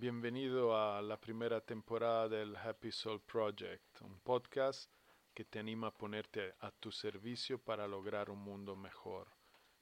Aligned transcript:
Bienvenido 0.00 0.76
a 0.76 1.02
la 1.02 1.20
primera 1.20 1.60
temporada 1.60 2.28
del 2.28 2.54
Happy 2.54 2.92
Soul 2.92 3.20
Project, 3.20 4.00
un 4.02 4.20
podcast 4.20 4.92
que 5.34 5.44
te 5.44 5.58
anima 5.58 5.88
a 5.88 5.98
ponerte 5.98 6.54
a 6.60 6.70
tu 6.70 6.92
servicio 6.92 7.58
para 7.58 7.88
lograr 7.88 8.30
un 8.30 8.38
mundo 8.38 8.76
mejor. 8.76 9.26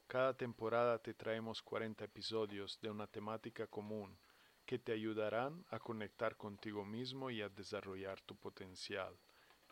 Cada 0.06 0.34
temporada 0.34 0.98
te 1.02 1.12
traemos 1.12 1.60
40 1.60 2.06
episodios 2.06 2.80
de 2.80 2.88
una 2.88 3.06
temática 3.06 3.66
común 3.66 4.18
que 4.64 4.78
te 4.78 4.92
ayudarán 4.92 5.66
a 5.68 5.78
conectar 5.78 6.38
contigo 6.38 6.82
mismo 6.82 7.28
y 7.30 7.42
a 7.42 7.50
desarrollar 7.50 8.18
tu 8.22 8.36
potencial. 8.36 9.14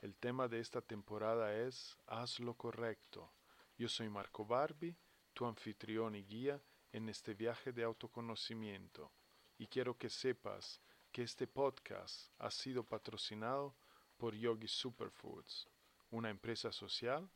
El 0.02 0.14
tema 0.14 0.46
de 0.46 0.60
esta 0.60 0.82
temporada 0.82 1.56
es 1.56 1.96
Haz 2.06 2.38
lo 2.38 2.52
correcto. 2.52 3.32
Yo 3.78 3.88
soy 3.88 4.10
Marco 4.10 4.44
Barbie, 4.44 4.94
tu 5.32 5.46
anfitrión 5.46 6.14
y 6.14 6.22
guía 6.22 6.60
en 6.92 7.08
este 7.08 7.32
viaje 7.32 7.72
de 7.72 7.84
autoconocimiento, 7.84 9.10
y 9.58 9.66
quiero 9.66 9.96
que 9.96 10.10
sepas 10.10 10.80
que 11.12 11.22
este 11.22 11.46
podcast 11.46 12.30
ha 12.38 12.50
sido 12.50 12.84
patrocinado 12.84 13.74
por 14.16 14.34
Yogi 14.34 14.68
Superfoods, 14.68 15.68
una 16.10 16.30
empresa 16.30 16.72
social 16.72 17.30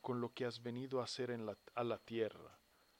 con 0.00 0.20
lo 0.20 0.34
que 0.34 0.46
has 0.46 0.62
venido 0.62 1.00
a 1.00 1.04
hacer 1.04 1.30
en 1.30 1.48
a 1.74 1.84
la 1.84 1.98
tierra, 1.98 2.57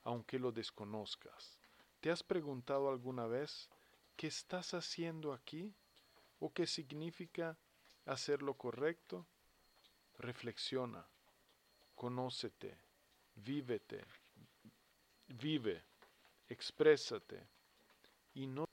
aunque 0.09 0.39
lo 0.39 0.53
desconozcas. 0.53 1.59
¿Te 2.01 2.11
has 2.11 2.23
preguntado 2.23 2.89
alguna 2.89 3.27
vez 3.27 3.69
qué 4.17 4.27
estás 4.27 4.73
haciendo 4.73 5.35
aquí 5.35 5.75
o 6.41 6.51
qué 6.51 6.67
significa 6.67 7.59
hacer 8.07 8.41
lo 8.41 8.55
correcto? 8.55 9.27
Reflexiona, 10.17 11.07
conócete, 11.95 12.79
vívete, 13.35 14.03
vive, 15.27 15.85
exprésate 16.49 17.47
y 18.33 18.47
no 18.47 18.65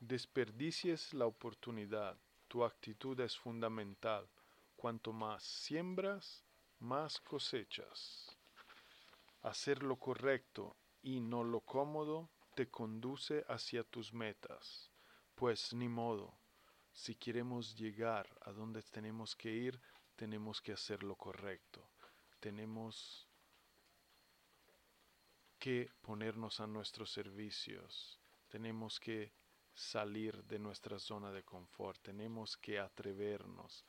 desperdicies 0.00 1.12
la 1.12 1.26
oportunidad. 1.26 2.16
Tu 2.48 2.64
actitud 2.64 3.20
es 3.20 3.36
fundamental. 3.36 4.26
Cuanto 4.76 5.12
más 5.12 5.42
siembras, 5.42 6.42
más 6.78 7.20
cosechas. 7.20 8.27
Hacer 9.48 9.82
lo 9.82 9.96
correcto 9.96 10.76
y 11.00 11.22
no 11.22 11.42
lo 11.42 11.62
cómodo 11.62 12.28
te 12.54 12.68
conduce 12.68 13.46
hacia 13.48 13.82
tus 13.82 14.12
metas. 14.12 14.90
Pues 15.34 15.72
ni 15.72 15.88
modo, 15.88 16.38
si 16.92 17.14
queremos 17.14 17.74
llegar 17.74 18.28
a 18.42 18.52
donde 18.52 18.82
tenemos 18.82 19.34
que 19.34 19.50
ir, 19.50 19.80
tenemos 20.16 20.60
que 20.60 20.74
hacer 20.74 21.02
lo 21.02 21.16
correcto. 21.16 21.88
Tenemos 22.40 23.26
que 25.58 25.90
ponernos 26.02 26.60
a 26.60 26.66
nuestros 26.66 27.10
servicios. 27.10 28.20
Tenemos 28.48 29.00
que 29.00 29.32
salir 29.72 30.44
de 30.44 30.58
nuestra 30.58 30.98
zona 30.98 31.32
de 31.32 31.42
confort, 31.42 32.02
tenemos 32.02 32.58
que 32.58 32.78
atrevernos, 32.78 33.82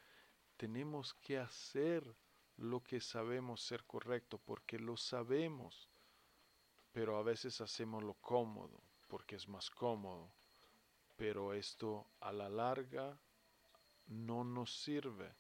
tenemos 0.56 1.14
que 1.16 1.38
hacer 1.38 2.16
lo 2.60 2.84
que 2.84 3.00
sabemos 3.00 3.62
ser 3.62 3.86
correcto 3.86 4.38
porque 4.38 4.78
lo 4.80 4.98
sabemos, 4.98 5.90
pero 6.92 7.18
a 7.18 7.24
veces 7.24 7.62
hacemos 7.62 8.04
lo 8.04 8.16
cómodo 8.16 8.82
porque 9.08 9.38
es 9.38 9.48
más 9.48 9.70
cómodo, 9.70 10.30
pero 11.16 11.54
esto 11.54 12.06
a 12.20 12.32
la 12.32 12.50
larga 12.50 13.18
no 14.08 14.44
nos 14.44 14.74
sirve. 14.82 15.34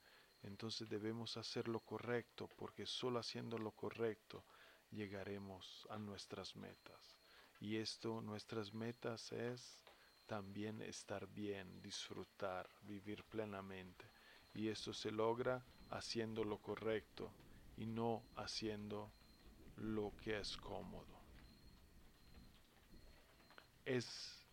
Entonces 0.43 0.87
debemos 0.89 1.35
hacer 1.35 1.67
lo 1.67 1.81
correcto 1.81 2.47
porque 2.55 2.85
solo 2.85 3.19
haciendo 3.19 3.57
lo 3.57 3.71
correcto 3.71 4.45
llegaremos 4.89 5.85
a 5.89 5.97
nuestras 5.97 6.55
metas. 6.55 7.17
Y 7.59 7.75
esto, 7.75 8.21
nuestras 8.21 8.73
metas 8.73 9.33
es 9.33 9.83
también 10.25 10.81
estar 10.81 11.27
bien, 11.27 11.81
disfrutar, 11.81 12.69
vivir 12.83 13.25
plenamente. 13.25 14.05
Y 14.53 14.69
esto 14.69 14.93
se 14.93 15.11
logra 15.11 15.61
haciendo 15.91 16.43
lo 16.43 16.57
correcto 16.59 17.31
y 17.77 17.85
no 17.85 18.23
haciendo 18.35 19.11
lo 19.77 20.13
que 20.23 20.39
es 20.39 20.57
cómodo. 20.57 21.19
Es 23.85 24.45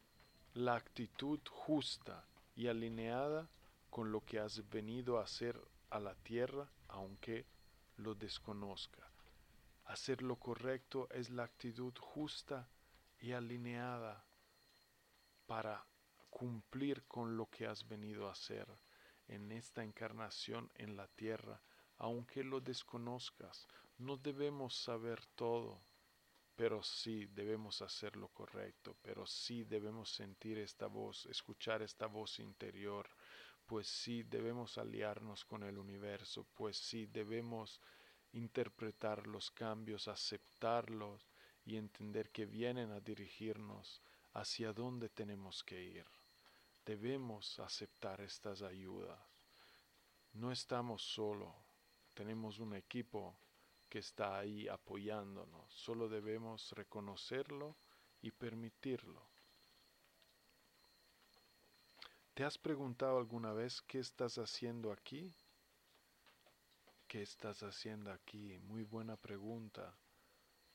la 0.55 0.77
actitud 0.77 1.41
justa 1.51 2.25
y 2.55 2.69
alineada 2.69 3.49
con 3.91 4.13
lo 4.13 4.25
que 4.25 4.39
has 4.39 4.69
venido 4.71 5.19
a 5.19 5.25
hacer 5.25 5.61
a 5.91 6.01
la 6.01 6.15
tierra, 6.15 6.69
aunque 6.89 7.45
lo 7.97 8.15
desconozca. 8.15 9.11
Hacer 9.85 10.23
lo 10.23 10.37
correcto 10.37 11.09
es 11.11 11.31
la 11.31 11.45
actitud 11.45 11.93
justa 11.99 12.69
y 13.21 13.33
alineada 13.33 14.25
para 15.47 15.84
cumplir 16.31 17.05
con 17.05 17.37
lo 17.37 17.47
que 17.47 17.66
has 17.66 17.87
venido 17.87 18.28
a 18.28 18.33
hacer 18.33 18.66
en 19.28 19.53
esta 19.53 19.83
encarnación 19.83 20.71
en 20.75 20.97
la 20.97 21.09
tierra, 21.09 21.61
aunque 21.99 22.45
lo 22.45 22.61
desconozcas. 22.61 23.67
No 23.99 24.17
debemos 24.17 24.75
saber 24.75 25.25
todo, 25.34 25.81
pero 26.57 26.83
sí 26.83 27.27
debemos 27.27 27.83
hacer 27.83 28.17
lo 28.17 28.28
correcto, 28.28 28.97
pero 29.03 29.27
sí 29.27 29.65
debemos 29.65 30.11
sentir 30.11 30.59
esta 30.59 30.87
voz, 30.87 31.27
escuchar 31.27 31.83
esta 31.83 32.07
voz 32.07 32.39
interior, 32.39 33.09
pues 33.67 33.89
sí 33.89 34.23
debemos 34.23 34.78
aliarnos 34.78 35.45
con 35.45 35.63
el 35.63 35.79
universo, 35.79 36.47
pues 36.55 36.77
sí 36.77 37.07
debemos 37.07 37.81
interpretar 38.33 39.27
los 39.27 39.51
cambios, 39.51 40.09
aceptarlos 40.09 41.29
y 41.65 41.77
entender 41.77 42.31
que 42.31 42.47
vienen 42.47 42.91
a 42.93 43.01
dirigirnos 43.01 44.03
hacia 44.33 44.72
dónde 44.72 45.09
tenemos 45.09 45.65
que 45.65 45.83
ir. 45.83 46.16
Debemos 46.86 47.59
aceptar 47.59 48.21
estas 48.21 48.62
ayudas. 48.62 49.18
No 50.34 50.53
estamos 50.53 51.03
solo, 51.03 51.53
tenemos 52.15 52.60
un 52.60 52.74
equipo 52.74 53.36
que 53.88 53.98
está 53.98 54.38
ahí 54.38 54.68
apoyándonos. 54.68 55.72
Solo 55.72 56.09
debemos 56.09 56.71
reconocerlo 56.72 57.74
y 58.22 58.30
permitirlo. 58.30 59.21
¿Te 62.34 62.44
has 62.44 62.56
preguntado 62.56 63.18
alguna 63.18 63.53
vez 63.53 63.83
qué 63.83 63.98
estás 63.98 64.38
haciendo 64.38 64.92
aquí? 64.92 65.34
¿Qué 67.09 67.22
estás 67.22 67.65
haciendo 67.65 68.12
aquí? 68.12 68.59
Muy 68.60 68.84
buena 68.84 69.16
pregunta. 69.16 69.92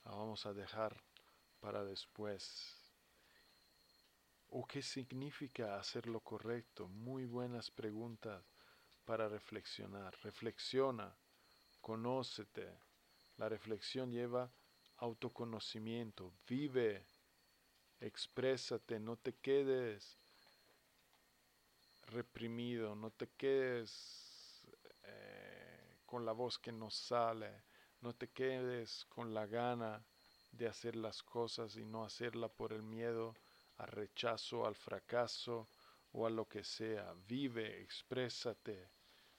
La 0.03 0.11
vamos 0.11 0.45
a 0.45 0.53
dejar 0.53 1.01
para 1.61 1.85
después. 1.85 2.80
¿O 4.53 4.67
qué 4.67 4.81
significa 4.81 5.79
hacer 5.79 6.07
lo 6.07 6.19
correcto? 6.19 6.89
Muy 6.89 7.25
buenas 7.25 7.71
preguntas 7.71 8.43
para 9.05 9.29
reflexionar. 9.29 10.13
Reflexiona, 10.23 11.15
conócete. 11.79 12.67
La 13.37 13.47
reflexión 13.47 14.11
lleva 14.11 14.51
autoconocimiento. 14.97 16.33
Vive, 16.45 17.05
exprésate, 18.01 18.99
no 18.99 19.15
te 19.15 19.35
quedes 19.35 20.17
reprimido, 22.07 22.93
no 22.93 23.09
te 23.11 23.29
quedes 23.37 24.67
eh, 25.03 25.95
con 26.05 26.25
la 26.25 26.33
voz 26.33 26.59
que 26.59 26.73
no 26.73 26.89
sale, 26.89 27.63
no 28.01 28.13
te 28.13 28.27
quedes 28.27 29.05
con 29.05 29.33
la 29.33 29.45
gana 29.45 30.03
de 30.51 30.67
hacer 30.67 30.97
las 30.97 31.23
cosas 31.23 31.77
y 31.77 31.85
no 31.85 32.03
hacerla 32.03 32.49
por 32.49 32.73
el 32.73 32.83
miedo 32.83 33.33
al 33.81 33.87
rechazo, 33.87 34.65
al 34.65 34.75
fracaso 34.75 35.67
o 36.13 36.25
a 36.25 36.29
lo 36.29 36.47
que 36.47 36.63
sea. 36.63 37.13
Vive, 37.27 37.81
exprésate, 37.81 38.89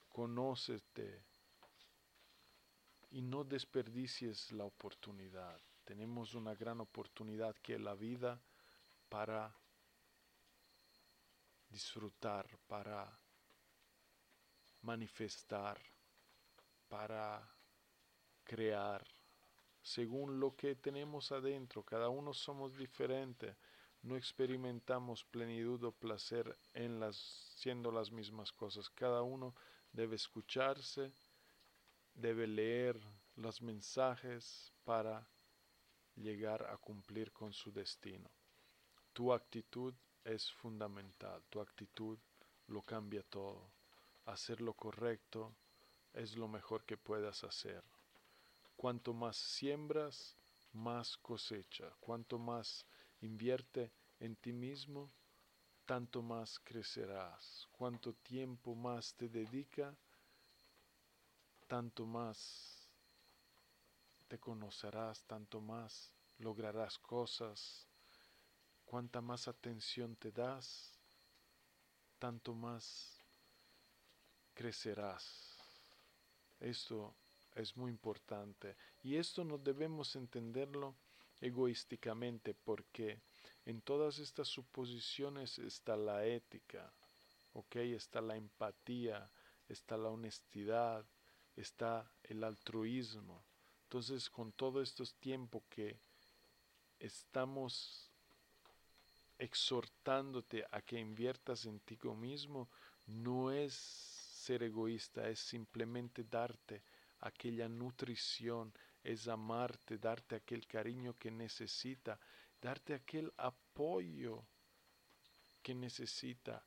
conócete 0.09 1.23
y 3.11 3.21
no 3.21 3.43
desperdicies 3.43 4.51
la 4.51 4.65
oportunidad. 4.65 5.59
Tenemos 5.83 6.33
una 6.33 6.55
gran 6.55 6.81
oportunidad 6.81 7.55
que 7.55 7.75
es 7.75 7.81
la 7.81 7.93
vida 7.93 8.41
para 9.09 9.53
disfrutar, 11.69 12.47
para 12.67 13.11
manifestar, 14.81 15.79
para 16.87 17.47
crear, 18.43 19.05
según 19.81 20.39
lo 20.39 20.55
que 20.55 20.75
tenemos 20.75 21.31
adentro. 21.31 21.83
Cada 21.83 22.09
uno 22.09 22.33
somos 22.33 22.75
diferentes. 22.75 23.55
No 24.03 24.17
experimentamos 24.17 25.23
plenitud 25.23 25.83
o 25.85 25.91
placer 25.91 26.57
en 26.73 26.99
las 26.99 27.15
siendo 27.55 27.91
las 27.91 28.11
mismas 28.11 28.51
cosas. 28.51 28.89
Cada 28.89 29.23
uno 29.23 29.55
debe 29.93 30.17
escucharse, 30.17 31.13
debe 32.13 32.45
leer 32.45 32.99
los 33.35 33.61
mensajes 33.61 34.73
para 34.83 35.25
llegar 36.15 36.69
a 36.69 36.77
cumplir 36.77 37.31
con 37.31 37.53
su 37.53 37.71
destino. 37.71 38.29
Tu 39.13 39.31
actitud 39.31 39.93
es 40.25 40.51
fundamental. 40.51 41.41
Tu 41.49 41.61
actitud 41.61 42.19
lo 42.67 42.81
cambia 42.81 43.23
todo. 43.23 43.71
Hacer 44.25 44.59
lo 44.59 44.73
correcto 44.73 45.55
es 46.13 46.35
lo 46.35 46.47
mejor 46.49 46.83
que 46.83 46.97
puedas 46.97 47.43
hacer. 47.43 47.83
Cuanto 48.75 49.13
más 49.13 49.37
siembras, 49.37 50.35
más 50.73 51.17
cosecha. 51.17 51.89
Cuanto 51.99 52.37
más 52.37 52.85
invierte 53.25 53.91
en 54.19 54.35
ti 54.35 54.53
mismo, 54.53 55.11
tanto 55.85 56.21
más 56.21 56.59
crecerás. 56.59 57.67
Cuanto 57.71 58.13
tiempo 58.13 58.75
más 58.75 59.15
te 59.15 59.27
dedica, 59.27 59.95
tanto 61.67 62.05
más 62.05 62.87
te 64.27 64.39
conocerás, 64.39 65.23
tanto 65.23 65.59
más 65.61 66.11
lograrás 66.37 66.97
cosas 66.99 67.87
Cuanta 68.93 69.21
más 69.21 69.47
atención 69.47 70.15
te 70.17 70.31
das, 70.31 70.93
tanto 72.19 72.53
más 72.53 73.19
crecerás. 74.53 75.57
Esto 76.59 77.15
es 77.55 77.75
muy 77.75 77.89
importante. 77.89 78.75
Y 79.01 79.15
esto 79.15 79.43
no 79.43 79.57
debemos 79.57 80.15
entenderlo 80.15 80.95
egoísticamente 81.43 82.53
porque 82.53 83.19
en 83.65 83.81
todas 83.81 84.19
estas 84.19 84.47
suposiciones 84.47 85.59
está 85.59 85.95
la 85.95 86.25
ética, 86.25 86.91
¿ok? 87.53 87.75
Está 87.75 88.21
la 88.21 88.35
empatía, 88.35 89.29
está 89.67 89.97
la 89.97 90.09
honestidad, 90.09 91.05
está 91.55 92.09
el 92.23 92.43
altruismo. 92.43 93.43
Entonces, 93.83 94.29
con 94.29 94.51
todo 94.53 94.81
estos 94.81 95.13
tiempo 95.15 95.63
que 95.69 95.97
estamos 96.99 98.09
exhortándote 99.37 100.65
a 100.71 100.81
que 100.81 100.97
inviertas 100.97 101.65
en 101.65 101.79
ti 101.81 101.97
mismo, 102.15 102.69
no 103.07 103.51
es 103.51 103.73
ser 103.73 104.63
egoísta, 104.63 105.29
es 105.29 105.39
simplemente 105.39 106.23
darte 106.23 106.83
aquella 107.19 107.67
nutrición, 107.67 108.73
es 109.03 109.27
amarte, 109.27 109.97
darte 109.97 110.35
aquel 110.35 110.65
cariño 110.65 111.17
que 111.17 111.29
necesita, 111.29 112.19
darte 112.61 112.93
aquel 112.93 113.31
apoyo 113.37 114.43
que 115.61 115.75
necesita, 115.75 116.63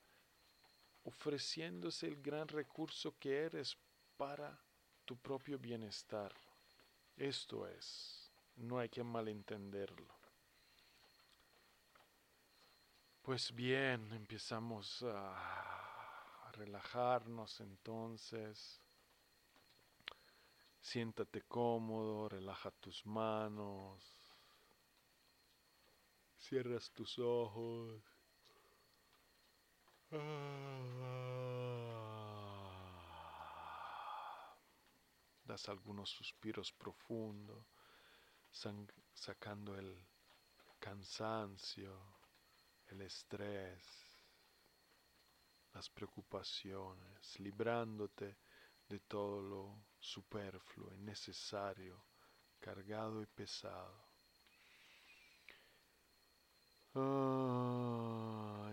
ofreciéndose 1.04 2.06
el 2.06 2.20
gran 2.20 2.48
recurso 2.48 3.14
que 3.18 3.44
eres 3.44 3.76
para 4.16 4.58
tu 5.04 5.16
propio 5.16 5.58
bienestar. 5.58 6.32
Esto 7.16 7.66
es, 7.66 8.30
no 8.56 8.78
hay 8.78 8.88
que 8.88 9.02
malentenderlo. 9.02 10.14
Pues 13.22 13.52
bien, 13.54 14.12
empezamos 14.12 15.02
a 15.02 16.52
relajarnos 16.52 17.60
entonces. 17.60 18.80
Siéntate 20.90 21.42
cómodo, 21.42 22.28
relaja 22.28 22.70
tus 22.70 23.04
manos, 23.06 24.00
cierras 26.38 26.92
tus 26.92 27.18
ojos. 27.18 28.00
Das 35.44 35.68
algunos 35.68 36.08
suspiros 36.10 36.70
profundos, 36.72 37.66
sacando 39.12 39.76
el 39.76 40.06
cansancio 40.78 42.16
el 42.87 43.02
estrés, 43.02 43.82
las 45.75 45.90
preocupaciones, 45.90 47.40
librándote 47.40 48.37
de 48.88 49.00
todo 49.00 49.43
lo 49.43 49.85
superfluo, 49.99 50.95
innecesario, 50.95 52.05
cargado 52.61 53.23
y 53.23 53.26
pesado. 53.26 54.07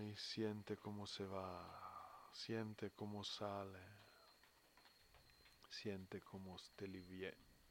y 0.02 0.16
siente 0.16 0.78
cómo 0.78 1.06
se 1.06 1.26
va, 1.26 2.32
siente 2.32 2.92
cómo 2.92 3.24
sale, 3.24 3.80
siente 5.70 6.22
cómo 6.22 6.58
te, 6.76 6.88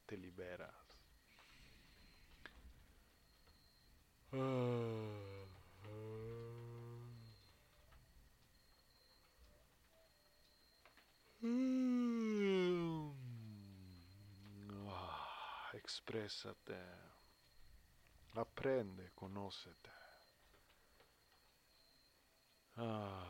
te 0.07 0.17
liberas. 0.17 0.75
Mm. 11.43 12.02
Exprésate. 15.93 16.75
Aprende, 18.35 19.11
conócete. 19.15 19.91
Ah, 22.77 23.27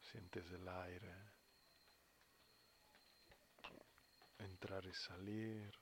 sientes 0.00 0.50
el 0.50 0.68
aire 0.68 1.14
entrar 4.38 4.84
y 4.84 4.92
salir. 4.92 5.72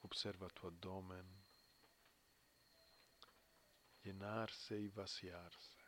Observa 0.00 0.48
tu 0.48 0.66
abdomen 0.66 1.26
llenarse 4.02 4.78
y 4.78 4.88
vaciarse. 4.88 5.81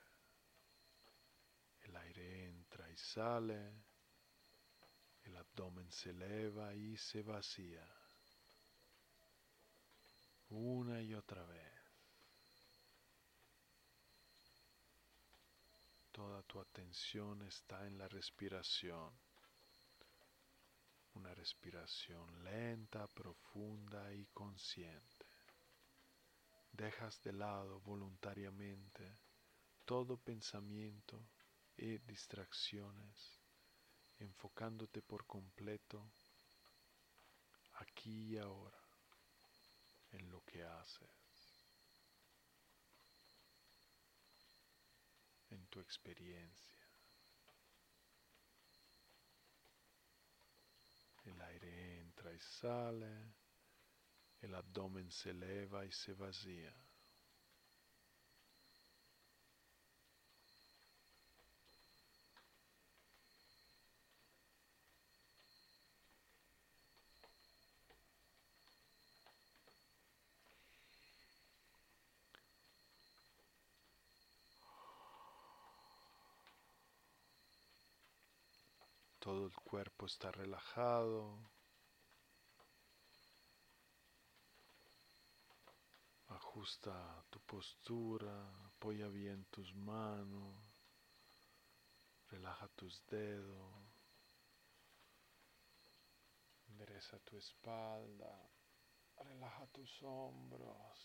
El 1.85 1.97
aire 1.97 2.49
entra 2.49 2.91
y 2.91 2.97
sale, 2.97 3.73
el 5.25 5.37
abdomen 5.37 5.91
se 5.91 6.11
eleva 6.11 6.75
y 6.75 6.97
se 6.97 7.23
vacía. 7.23 7.87
Una 10.51 11.01
y 11.01 11.15
otra 11.15 11.45
vez. 11.45 11.73
Toda 16.13 16.43
tu 16.43 16.61
atención 16.61 17.43
está 17.43 17.87
en 17.87 17.99
la 17.99 18.09
respiración. 18.09 19.11
Una 21.15 21.35
respiración 21.35 22.45
lenta, 22.45 23.07
profunda 23.09 24.13
y 24.13 24.27
consciente. 24.27 25.27
Dejas 26.73 27.23
de 27.23 27.33
lado 27.33 27.81
voluntariamente 27.81 29.17
todo 29.85 30.17
pensamiento 30.17 31.21
y 31.77 31.99
distracciones, 31.99 33.41
enfocándote 34.19 35.03
por 35.03 35.27
completo 35.27 36.11
aquí 37.75 38.35
y 38.35 38.39
ahora 38.39 38.81
en 40.13 40.31
lo 40.31 40.45
que 40.45 40.63
haces, 40.63 41.11
en 45.51 45.67
tu 45.67 45.81
experiencia. 45.81 46.75
El 51.25 51.41
aire 51.41 52.01
entra 52.01 52.33
y 52.33 52.39
sale, 52.39 53.35
el 54.43 54.55
abdomen 54.55 55.11
se 55.11 55.31
eleva 55.31 55.85
y 55.85 55.91
se 55.91 56.13
vacía. 56.13 56.75
Todo 79.25 79.47
el 79.47 79.55
cuerpo 79.55 80.05
está 80.05 80.31
relajado. 80.33 81.51
Ajusta 86.27 87.25
tu 87.31 87.41
postura, 87.41 88.67
apoya 88.67 89.09
bien 89.09 89.47
tus 89.47 89.75
manos, 89.75 90.55
relaja 92.29 92.69
tus 92.77 93.03
dedos, 93.07 93.89
endereza 96.69 97.19
tu 97.21 97.39
espalda, 97.39 98.53
relaja 99.17 99.67
tus 99.69 100.03
hombros. 100.03 101.01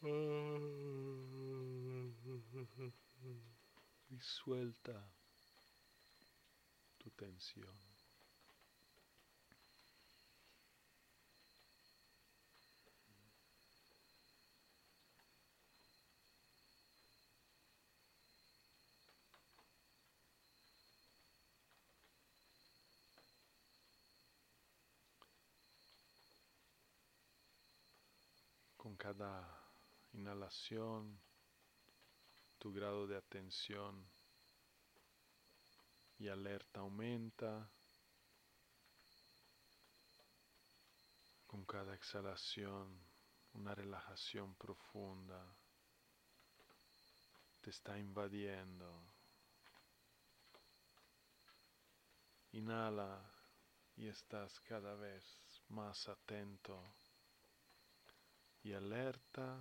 y 4.10 4.18
suelta 4.20 5.10
tu 6.96 7.10
tensión. 7.10 7.76
Con 28.76 28.96
cada 28.96 29.68
inhalación 30.12 31.20
tu 32.58 32.72
grado 32.72 33.06
de 33.06 33.16
atención 33.16 34.04
y 36.18 36.28
alerta 36.28 36.80
aumenta. 36.80 37.70
Con 41.46 41.64
cada 41.64 41.94
exhalación, 41.94 43.00
una 43.54 43.74
relajación 43.74 44.54
profunda 44.56 45.42
te 47.60 47.70
está 47.70 47.98
invadiendo. 47.98 49.02
Inhala 52.52 53.22
y 53.96 54.08
estás 54.08 54.60
cada 54.60 54.94
vez 54.94 55.24
más 55.68 56.08
atento 56.08 56.82
y 58.62 58.72
alerta 58.72 59.60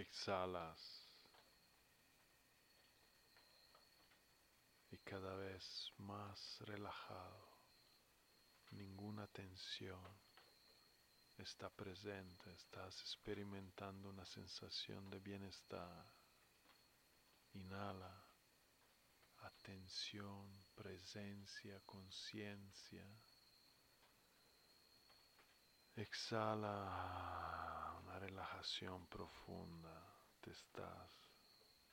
exhalas 0.00 1.08
y 4.90 4.98
cada 4.98 5.36
vez 5.36 5.92
más 5.98 6.58
relajado, 6.60 7.48
ninguna 8.72 9.26
tensión 9.28 10.18
está 11.38 11.70
presente, 11.70 12.52
estás 12.52 13.00
experimentando 13.02 14.10
una 14.10 14.24
sensación 14.24 15.08
de 15.10 15.20
bienestar. 15.20 16.06
Inhala, 17.52 18.24
atención, 19.38 20.64
presencia, 20.74 21.80
conciencia. 21.86 23.06
Exhala 25.96 27.79
relajación 28.18 29.06
profunda 29.06 30.10
te 30.40 30.50
estás 30.50 31.30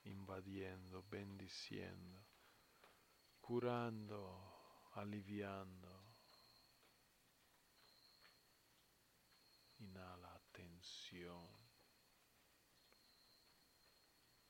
invadiendo, 0.04 1.04
bendiciendo, 1.10 2.26
curando, 3.42 4.90
aliviando. 4.94 6.04
Inhala 9.80 10.42
tensión. 10.52 11.48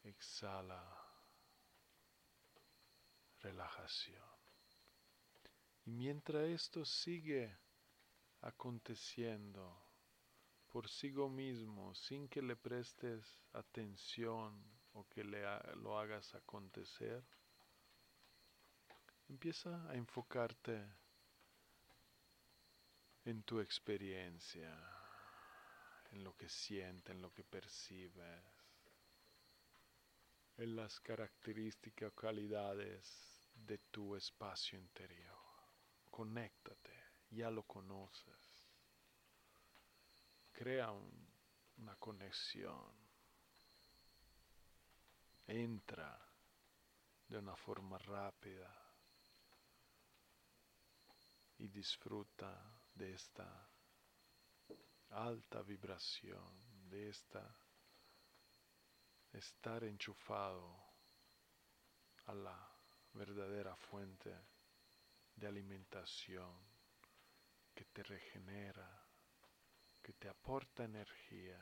Exhala 0.03 1.07
relajación. 3.41 4.23
Y 5.85 5.91
mientras 5.91 6.43
esto 6.47 6.85
sigue 6.85 7.57
aconteciendo, 8.41 9.86
por 10.77 10.89
sí 10.89 11.11
mismo 11.11 11.95
sin 11.95 12.29
que 12.29 12.39
le 12.39 12.55
prestes 12.55 13.25
atención 13.53 14.63
o 14.93 15.07
que 15.09 15.23
le, 15.23 15.41
lo 15.77 15.97
hagas 15.97 16.35
acontecer, 16.35 17.23
empieza 19.27 19.89
a 19.89 19.95
enfocarte 19.95 20.79
en 23.25 23.41
tu 23.41 23.59
experiencia, 23.59 24.71
en 26.11 26.23
lo 26.23 26.37
que 26.37 26.47
sientes, 26.47 27.09
en 27.09 27.23
lo 27.23 27.33
que 27.33 27.43
percibes, 27.43 28.43
en 30.57 30.75
las 30.75 30.99
características 30.99 32.11
o 32.11 32.13
calidades 32.13 33.41
de 33.55 33.79
tu 33.89 34.15
espacio 34.15 34.77
interior. 34.77 35.39
Conéctate, 36.11 36.93
ya 37.31 37.49
lo 37.49 37.63
conoces 37.63 38.46
crea 40.57 40.91
una 40.91 41.95
conexión, 41.97 42.91
entra 45.45 46.19
de 47.27 47.37
una 47.37 47.55
forma 47.55 47.99
rápida 47.99 48.75
y 51.59 51.67
disfruta 51.67 52.81
de 52.95 53.13
esta 53.13 53.69
alta 55.11 55.61
vibración, 55.61 56.89
de 56.89 57.09
esta 57.09 57.55
estar 59.33 59.83
enchufado 59.83 60.75
a 62.25 62.33
la 62.33 62.71
verdadera 63.13 63.75
fuente 63.75 64.35
de 65.35 65.45
alimentación 65.45 66.51
que 67.75 67.85
te 67.85 68.01
regenera 68.01 69.06
que 70.07 70.13
te 70.13 70.29
aporta 70.29 70.85
energía. 70.85 71.59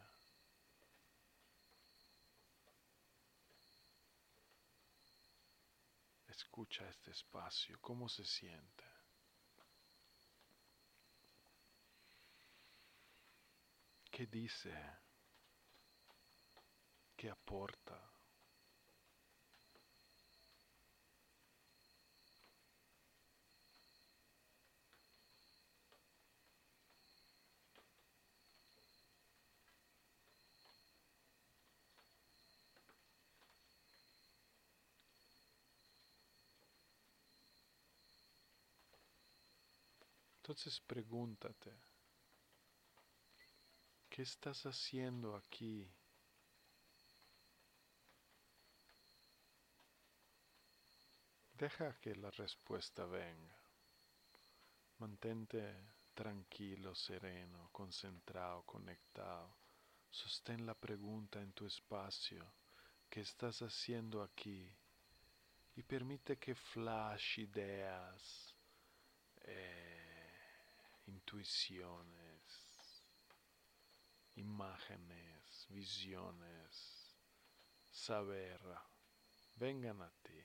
Escucha 6.27 6.87
este 6.87 7.09
espacio, 7.09 7.75
cómo 7.81 8.07
se 8.07 8.23
siente. 8.23 8.85
¿Qué 14.11 14.27
dice? 14.27 14.75
¿Qué 17.17 17.31
aporta? 17.31 18.14
Entonces 40.45 40.79
pregúntate, 40.79 41.73
¿qué 44.07 44.21
estás 44.21 44.63
haciendo 44.67 45.35
aquí? 45.35 45.91
Deja 51.53 51.97
que 51.99 52.15
la 52.15 52.29
respuesta 52.29 53.07
venga. 53.07 53.57
Mantente 54.99 55.77
tranquilo, 56.13 56.93
sereno, 56.93 57.69
concentrado, 57.71 58.61
conectado. 58.67 59.51
Sostén 60.11 60.63
la 60.63 60.75
pregunta 60.75 61.41
en 61.41 61.53
tu 61.53 61.65
espacio. 61.65 62.45
¿Qué 63.09 63.21
estás 63.21 63.63
haciendo 63.63 64.21
aquí? 64.21 64.71
Y 65.75 65.81
permite 65.81 66.37
que 66.37 66.53
flash 66.53 67.39
ideas, 67.39 68.55
eh, 69.41 69.84
intuiciones, 71.07 72.41
imágenes, 74.35 75.67
visiones, 75.69 77.15
saber, 77.91 78.61
vengan 79.55 80.01
a 80.01 80.09
ti. 80.21 80.41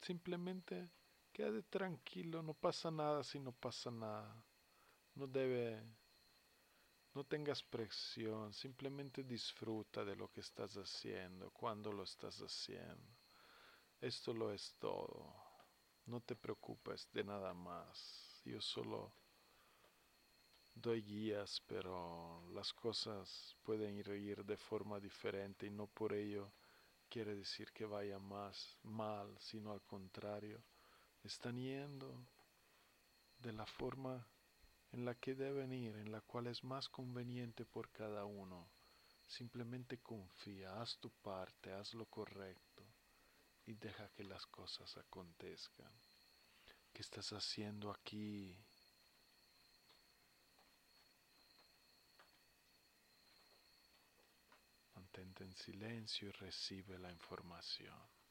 Simplemente 0.00 0.90
quédate 1.32 1.62
tranquilo, 1.62 2.42
no 2.42 2.54
pasa 2.54 2.90
nada 2.90 3.24
si 3.24 3.38
no 3.38 3.52
pasa 3.52 3.90
nada. 3.90 4.44
No 5.14 5.26
debe, 5.26 5.82
no 7.14 7.24
tengas 7.24 7.62
presión, 7.62 8.52
simplemente 8.52 9.22
disfruta 9.22 10.04
de 10.04 10.16
lo 10.16 10.30
que 10.30 10.40
estás 10.40 10.74
haciendo, 10.74 11.50
cuando 11.52 11.92
lo 11.92 12.02
estás 12.02 12.38
haciendo. 12.40 13.16
Esto 14.00 14.34
lo 14.34 14.52
es 14.52 14.74
todo. 14.78 15.43
No 16.06 16.20
te 16.20 16.36
preocupes 16.36 17.08
de 17.12 17.24
nada 17.24 17.54
más. 17.54 18.42
Yo 18.44 18.60
solo 18.60 19.10
doy 20.74 21.02
guías, 21.02 21.62
pero 21.66 22.42
las 22.52 22.74
cosas 22.74 23.56
pueden 23.62 23.96
ir 23.96 24.44
de 24.44 24.56
forma 24.58 25.00
diferente 25.00 25.66
y 25.66 25.70
no 25.70 25.86
por 25.86 26.12
ello 26.12 26.52
quiere 27.08 27.34
decir 27.34 27.72
que 27.72 27.86
vaya 27.86 28.18
más 28.18 28.76
mal, 28.82 29.34
sino 29.40 29.72
al 29.72 29.80
contrario, 29.82 30.62
están 31.22 31.56
yendo 31.56 32.26
de 33.38 33.52
la 33.52 33.64
forma 33.64 34.26
en 34.92 35.06
la 35.06 35.14
que 35.14 35.34
deben 35.34 35.72
ir, 35.72 35.96
en 35.96 36.12
la 36.12 36.20
cual 36.20 36.48
es 36.48 36.62
más 36.64 36.90
conveniente 36.90 37.64
por 37.64 37.90
cada 37.90 38.26
uno. 38.26 38.68
Simplemente 39.26 39.98
confía, 39.98 40.82
haz 40.82 40.98
tu 40.98 41.08
parte, 41.10 41.72
haz 41.72 41.94
lo 41.94 42.04
correcto 42.06 42.63
y 43.66 43.74
deja 43.74 44.08
que 44.10 44.24
las 44.24 44.46
cosas 44.46 44.96
acontezcan. 44.96 45.92
¿Qué 46.92 47.02
estás 47.02 47.32
haciendo 47.32 47.90
aquí? 47.90 48.56
Mantente 54.94 55.44
en 55.44 55.54
silencio 55.54 56.28
y 56.28 56.32
recibe 56.32 56.98
la 56.98 57.10
información. 57.10 58.23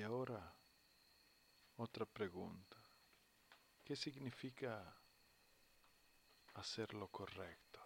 Y 0.00 0.02
ahora, 0.02 0.40
otra 1.76 2.06
pregunta. 2.06 2.78
¿Qué 3.84 3.94
significa 3.94 4.96
hacer 6.54 6.94
lo 6.94 7.08
correcto? 7.08 7.80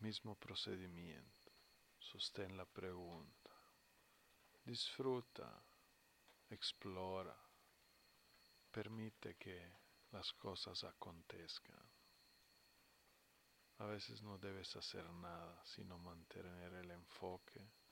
Mismo 0.00 0.34
procedimiento. 0.34 1.52
Sostén 2.00 2.56
la 2.56 2.64
pregunta. 2.64 3.52
Disfruta, 4.64 5.62
explora, 6.50 7.38
permite 8.72 9.36
que 9.36 9.70
las 10.10 10.32
cosas 10.32 10.82
acontezcan. 10.82 11.88
A 13.78 13.84
veces 13.84 14.20
no 14.20 14.36
debes 14.36 14.74
hacer 14.74 15.08
nada, 15.12 15.64
sino 15.64 15.96
mantener 15.96 16.72
el 16.72 16.90
enfoque 16.90 17.85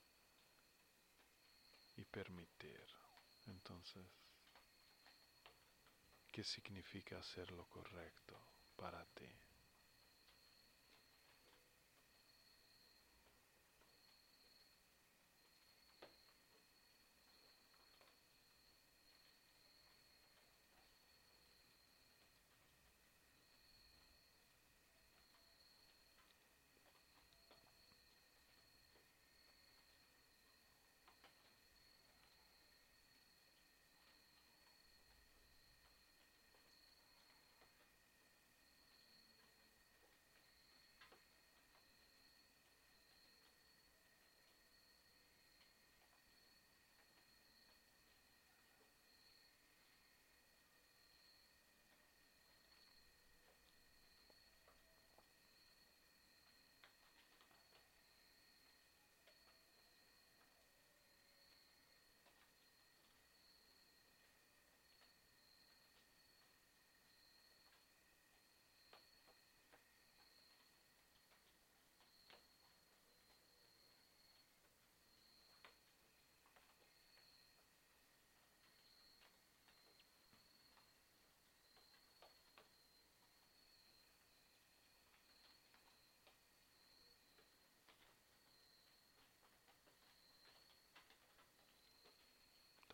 y 1.97 2.03
permitir. 2.05 2.85
Entonces, 3.47 4.05
¿qué 6.31 6.43
significa 6.43 7.19
hacer 7.19 7.51
lo 7.51 7.67
correcto 7.69 8.39
para 8.75 9.05
ti? 9.13 9.44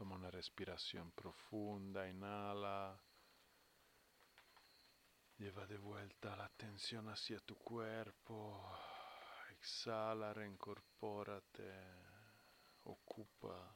Una 0.09 0.31
respiración 0.31 1.11
profunda, 1.11 2.07
inhala. 2.09 2.99
Lleva 5.37 5.65
de 5.67 5.77
vuelta 5.77 6.35
la 6.35 6.45
atención 6.45 7.07
hacia 7.09 7.39
tu 7.39 7.55
cuerpo. 7.57 8.63
Exhala, 9.51 10.33
reincorpórate. 10.33 11.71
Ocupa 12.83 13.75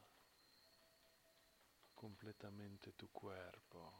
completamente 1.93 2.93
tu 2.93 3.09
cuerpo. 3.09 3.93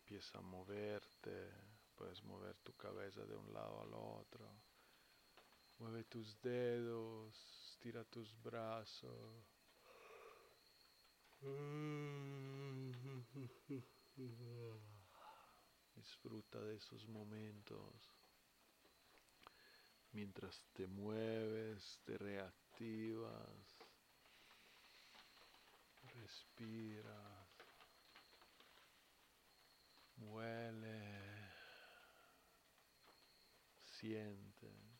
Empieza 0.00 0.38
a 0.38 0.42
moverte. 0.42 1.52
Puedes 1.94 2.22
mover 2.24 2.56
tu 2.58 2.74
cabeza 2.74 3.24
de 3.24 3.36
un 3.36 3.52
lado 3.52 3.82
al 3.82 3.94
otro. 3.94 4.50
Mueve 5.78 6.04
tus 6.04 6.40
dedos, 6.40 7.34
estira 7.70 8.04
tus 8.04 8.34
brazos. 8.42 9.51
Disfruta 15.96 16.60
de 16.60 16.76
esos 16.76 17.08
momentos. 17.08 18.12
Mientras 20.12 20.64
te 20.72 20.86
mueves, 20.86 22.00
te 22.04 22.18
reactivas. 22.18 23.78
Respiras. 26.14 27.48
Huele. 30.18 31.50
Siente. 33.84 34.91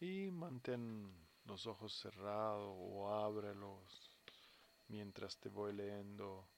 Y 0.00 0.30
mantén 0.30 1.10
los 1.44 1.66
ojos 1.66 1.92
cerrados 1.94 2.76
o 2.78 3.12
ábrelos 3.12 4.12
mientras 4.88 5.38
te 5.38 5.48
voy 5.48 5.72
leyendo 5.72 6.48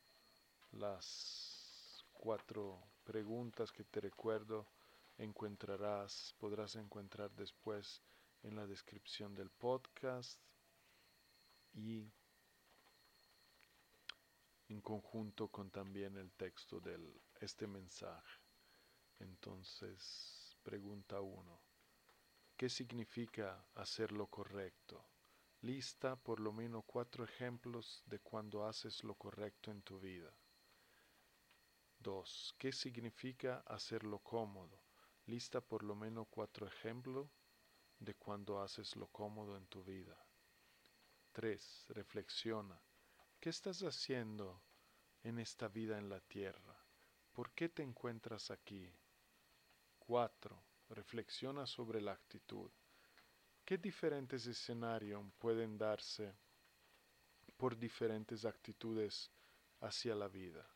las 0.73 2.05
cuatro 2.13 2.83
preguntas 3.05 3.71
que 3.73 3.85
te 3.85 4.01
recuerdo 4.01 4.67
encontrarás, 5.19 6.35
podrás 6.39 6.77
encontrar 6.77 7.31
después 7.33 8.03
en 8.43 8.57
la 8.57 8.67
descripción 8.67 9.35
del 9.35 9.51
podcast 9.51 10.41
y 11.75 12.11
en 14.69 14.81
conjunto 14.81 15.49
con 15.49 15.71
también 15.71 16.17
el 16.17 16.31
texto 16.33 16.81
de 16.81 16.99
este 17.41 17.67
mensaje. 17.67 18.41
Entonces, 19.19 20.57
pregunta 20.63 21.21
uno. 21.21 21.59
¿Qué 22.59 22.69
significa 22.69 23.65
hacer 23.77 24.11
lo 24.11 24.27
correcto? 24.27 25.01
Lista 25.61 26.17
por 26.17 26.41
lo 26.41 26.53
menos 26.53 26.83
cuatro 26.85 27.23
ejemplos 27.23 28.03
de 28.05 28.19
cuando 28.19 28.67
haces 28.67 29.05
lo 29.05 29.15
correcto 29.15 29.71
en 29.71 29.81
tu 29.83 30.01
vida. 30.01 30.37
2. 32.01 32.57
¿Qué 32.59 32.73
significa 32.73 33.63
hacerlo 33.65 34.19
cómodo? 34.19 34.83
Lista 35.27 35.61
por 35.61 35.85
lo 35.85 35.95
menos 35.95 36.27
cuatro 36.29 36.67
ejemplos 36.67 37.31
de 38.01 38.17
cuando 38.17 38.61
haces 38.61 38.97
lo 38.97 39.07
cómodo 39.07 39.57
en 39.57 39.69
tu 39.69 39.85
vida. 39.85 40.19
3. 41.31 41.87
Reflexiona. 41.91 42.83
¿Qué 43.39 43.51
estás 43.51 43.85
haciendo 43.85 44.61
en 45.23 45.39
esta 45.39 45.69
vida 45.69 45.97
en 45.97 46.09
la 46.09 46.19
tierra? 46.19 46.77
¿Por 47.33 47.53
qué 47.53 47.69
te 47.69 47.85
encuentras 47.85 48.51
aquí? 48.51 48.93
4. 50.01 50.68
Reflexiona 50.89 51.67
sobre 51.67 52.01
la 52.01 52.13
actitud. 52.13 52.71
¿Qué 53.65 53.77
diferentes 53.77 54.47
escenarios 54.47 55.23
pueden 55.39 55.77
darse 55.77 56.35
por 57.57 57.77
diferentes 57.77 58.45
actitudes 58.45 59.31
hacia 59.81 60.15
la 60.15 60.29
vida? 60.29 60.67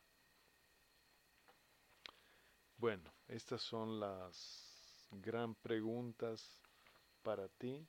Bueno, 2.77 3.13
estas 3.27 3.61
son 3.61 3.99
las 3.99 5.07
gran 5.09 5.55
preguntas 5.55 6.61
para 7.21 7.47
ti, 7.47 7.87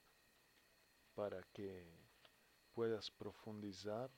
para 1.15 1.43
que 1.53 1.85
puedas 2.73 3.11
profundizar, 3.11 4.11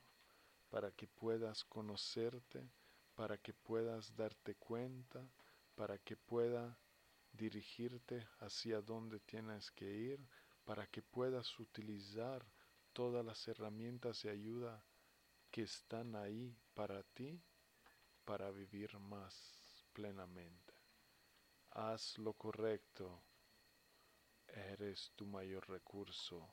para 0.69 0.91
que 0.91 1.07
puedas 1.07 1.63
conocerte, 1.65 2.69
para 3.15 3.37
que 3.37 3.53
puedas 3.53 4.15
darte 4.15 4.55
cuenta, 4.55 5.27
para 5.75 5.97
que 5.97 6.15
pueda 6.15 6.77
dirigirte 7.37 8.27
hacia 8.39 8.81
donde 8.81 9.19
tienes 9.19 9.71
que 9.71 9.85
ir 9.85 10.27
para 10.65 10.87
que 10.87 11.01
puedas 11.01 11.59
utilizar 11.59 12.45
todas 12.91 13.23
las 13.23 13.47
herramientas 13.47 14.23
de 14.23 14.31
ayuda 14.31 14.83
que 15.51 15.61
están 15.61 16.15
ahí 16.15 16.57
para 16.73 17.03
ti 17.03 17.41
para 18.25 18.51
vivir 18.51 18.99
más 18.99 19.85
plenamente. 19.93 20.73
Haz 21.71 22.17
lo 22.17 22.33
correcto, 22.33 23.23
eres 24.47 25.13
tu 25.15 25.25
mayor 25.25 25.69
recurso. 25.69 26.45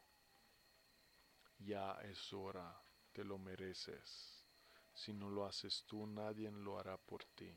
Ya 1.58 1.92
es 2.02 2.32
hora, 2.32 2.80
te 3.12 3.24
lo 3.24 3.38
mereces. 3.38 4.44
Si 4.92 5.12
no 5.12 5.28
lo 5.28 5.44
haces 5.44 5.84
tú, 5.86 6.06
nadie 6.06 6.50
lo 6.50 6.78
hará 6.78 6.96
por 6.96 7.24
ti. 7.24 7.52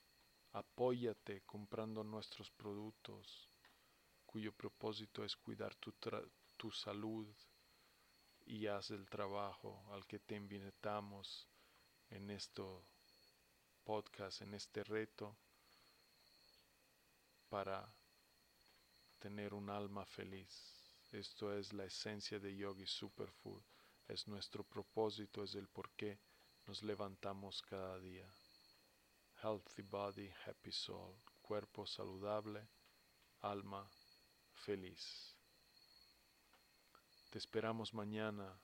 apóyate 0.53 1.41
comprando 1.41 2.03
nuestros 2.03 2.49
productos, 2.49 3.49
cuyo 4.25 4.51
propósito 4.51 5.23
es 5.23 5.35
cuidar 5.35 5.75
tu, 5.75 5.93
tu 6.57 6.71
salud, 6.71 7.27
y 8.45 8.67
haz 8.67 8.91
el 8.91 9.07
trabajo 9.07 9.85
al 9.91 10.05
que 10.05 10.19
te 10.19 10.35
invitamos 10.35 11.47
en 12.09 12.29
este 12.31 12.63
podcast, 13.83 14.41
en 14.41 14.53
este 14.53 14.83
reto, 14.83 15.35
para 17.49 17.87
tener 19.19 19.53
un 19.53 19.69
alma 19.69 20.05
feliz. 20.05 20.75
Esto 21.11 21.57
es 21.57 21.73
la 21.73 21.85
esencia 21.85 22.39
de 22.39 22.55
Yogi 22.55 22.85
Superfood, 22.85 23.63
es 24.07 24.27
nuestro 24.27 24.63
propósito, 24.63 25.43
es 25.43 25.55
el 25.55 25.67
por 25.67 25.89
qué 25.91 26.19
nos 26.65 26.83
levantamos 26.83 27.61
cada 27.61 27.99
día. 27.99 28.27
Healthy 29.41 29.81
body, 29.83 30.31
happy 30.45 30.71
soul, 30.71 31.15
cuerpo 31.41 31.85
saludable, 31.85 32.67
alma 33.41 33.89
feliz. 34.53 35.35
Te 37.29 37.37
esperamos 37.37 37.93
mañana 37.93 38.59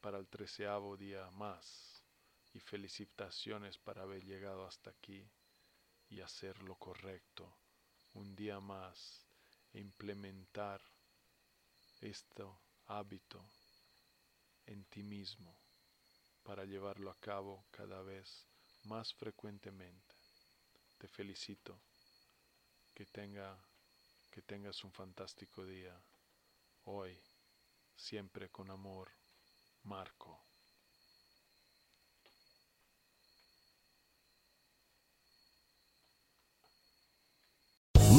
para 0.00 0.18
el 0.18 0.28
treceavo 0.28 0.96
día 0.96 1.30
más 1.30 2.02
y 2.54 2.60
felicitaciones 2.60 3.78
para 3.78 4.02
haber 4.02 4.24
llegado 4.24 4.66
hasta 4.66 4.90
aquí 4.90 5.28
y 6.12 6.20
hacer 6.20 6.62
lo 6.62 6.74
correcto 6.74 7.50
un 8.14 8.36
día 8.36 8.60
más 8.60 9.24
e 9.72 9.80
implementar 9.80 10.82
este 12.02 12.44
hábito 12.86 13.42
en 14.66 14.84
ti 14.84 15.02
mismo 15.02 15.56
para 16.42 16.66
llevarlo 16.66 17.10
a 17.10 17.18
cabo 17.18 17.64
cada 17.70 18.02
vez 18.02 18.46
más 18.84 19.14
frecuentemente. 19.14 20.14
Te 20.98 21.08
felicito. 21.08 21.80
Que 22.94 23.06
tenga 23.06 23.58
que 24.30 24.42
tengas 24.42 24.84
un 24.84 24.92
fantástico 24.92 25.64
día. 25.64 25.98
Hoy, 26.84 27.18
siempre 27.96 28.50
con 28.50 28.70
amor, 28.70 29.10
Marco. 29.84 30.51